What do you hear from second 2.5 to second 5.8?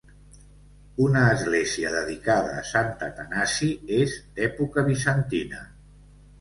a Sant Atanasi és d'època bizantina.